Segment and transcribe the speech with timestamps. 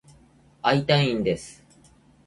[0.63, 1.63] 会いたいんです。